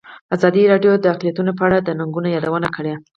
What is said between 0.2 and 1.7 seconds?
ازادي راډیو د اقلیتونه په